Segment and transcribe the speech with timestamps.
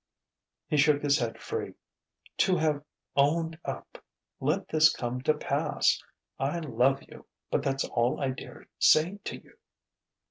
[0.67, 1.75] He shook his head free.
[2.37, 2.83] "To have
[3.15, 4.03] owned up
[4.39, 6.01] let this come to pass.
[6.39, 9.59] I love you: but that's all I dare say to you."